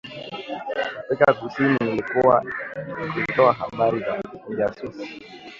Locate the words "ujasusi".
4.47-5.21